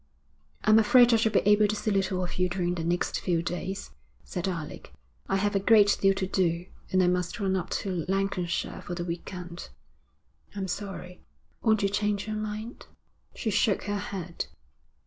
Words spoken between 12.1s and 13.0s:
your mind?'